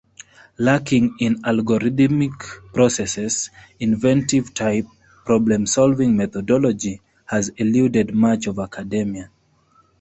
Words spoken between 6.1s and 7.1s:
methodology